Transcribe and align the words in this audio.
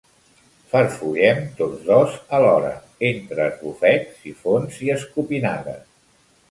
Farfullem 0.69 1.41
tots 1.59 1.83
dos 1.91 2.15
alhora, 2.39 2.73
entre 3.13 3.47
esbufecs, 3.53 4.19
sifons 4.25 4.83
i 4.89 4.93
escopinades. 4.99 5.91